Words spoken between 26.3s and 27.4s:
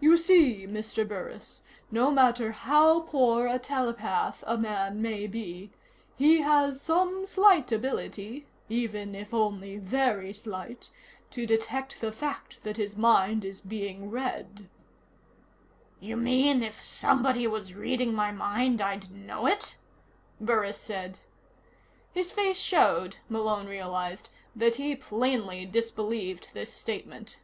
this statement.